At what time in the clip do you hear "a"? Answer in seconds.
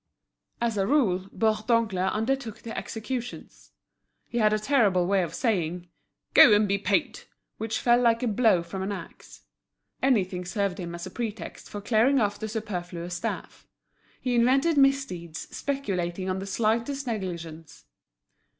0.79-0.87, 4.51-4.57, 8.23-8.27, 11.05-11.11